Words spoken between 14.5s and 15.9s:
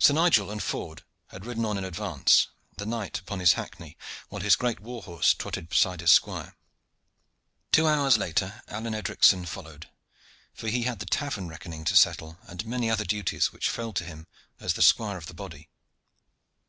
as squire of the body.